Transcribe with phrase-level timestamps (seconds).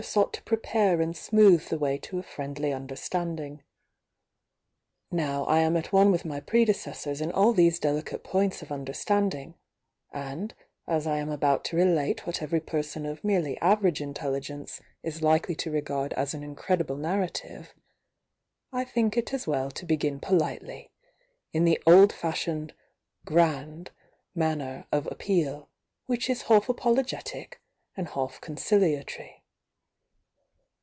[0.01, 3.61] sought to prepare and smooth the way to a frSy understanding
[5.11, 8.69] Now I am at one with my pS ce^ors m all these delicate points of
[8.69, 9.53] understeS^
[10.11, 10.55] and
[10.87, 15.69] as I am about to relate what every person of ?''!:!L^M^"''*^ inteUigence is likely to
[15.69, 17.75] regLd ^«m incredible narrative,
[18.73, 20.87] I think it as well to begi^p^ np^fe ^
[21.53, 22.73] ■ °'d |ashioned
[23.23, 23.91] "grand"
[24.33, 25.69] manner of ap "r»;l
[26.25, 26.33] p!?
[26.39, 27.61] half apologetic,
[27.95, 29.33] and half conciliatoi^.